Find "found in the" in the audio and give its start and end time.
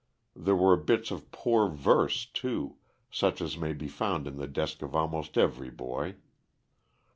3.87-4.47